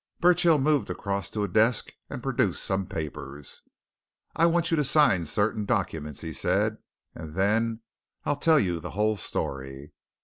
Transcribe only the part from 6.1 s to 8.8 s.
he said, "and then I'll tell you